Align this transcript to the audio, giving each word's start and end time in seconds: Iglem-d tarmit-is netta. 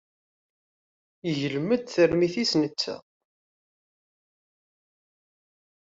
Iglem-d 1.29 1.83
tarmit-is 1.89 2.51
netta. 2.61 2.95